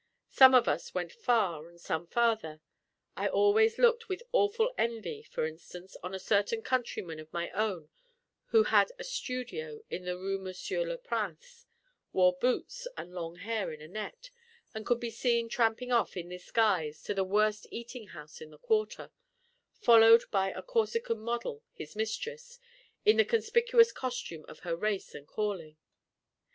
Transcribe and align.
Some 0.31 0.55
of 0.55 0.67
us 0.67 0.95
went 0.95 1.13
far, 1.13 1.69
and 1.69 1.79
some 1.79 2.07
farther. 2.07 2.59
I 3.15 3.27
always 3.27 3.77
looked 3.77 4.09
with 4.09 4.23
awful 4.31 4.73
envy 4.75 5.21
(for 5.21 5.45
instance) 5.45 5.95
on 6.01 6.15
a 6.15 6.19
certain 6.19 6.63
countryman 6.63 7.19
of 7.19 7.31
my 7.31 7.51
own 7.51 7.87
who 8.45 8.63
had 8.63 8.91
a 8.97 9.03
studio 9.03 9.81
in 9.91 10.05
the 10.05 10.17
Rue 10.17 10.39
Monsieur 10.39 10.83
le 10.85 10.97
Prince, 10.97 11.67
wore 12.13 12.33
boots, 12.33 12.87
and 12.97 13.13
long 13.13 13.35
hair 13.35 13.71
in 13.71 13.79
a 13.79 13.87
net, 13.87 14.31
and 14.73 14.87
could 14.87 14.99
be 14.99 15.11
seen 15.11 15.47
tramping 15.47 15.91
off, 15.91 16.17
in 16.17 16.29
this 16.29 16.49
guise, 16.49 17.03
to 17.03 17.13
the 17.13 17.23
worst 17.23 17.67
eating 17.69 18.07
house 18.07 18.41
of 18.41 18.49
the 18.49 18.57
quarter, 18.57 19.11
followed 19.81 20.23
by 20.31 20.49
a 20.49 20.63
Corsican 20.63 21.19
model, 21.19 21.61
his 21.73 21.95
mistress, 21.95 22.57
in 23.05 23.17
the 23.17 23.23
conspicuous 23.23 23.91
costume 23.91 24.45
of 24.47 24.61
her 24.61 24.75
race 24.75 25.13
and 25.13 25.27
calling. 25.27 25.77